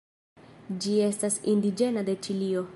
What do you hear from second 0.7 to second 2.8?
Ĝi estas indiĝena de Ĉilio.